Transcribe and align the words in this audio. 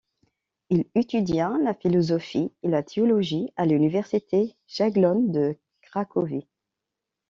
Il 0.71 0.85
étudia 0.95 1.53
la 1.61 1.75
philosophie 1.75 2.51
et 2.63 2.69
la 2.69 2.81
théologie 2.81 3.53
à 3.55 3.67
l'université 3.67 4.55
jagellonne 4.65 5.31
de 5.31 5.55
Cracovie. 5.83 6.47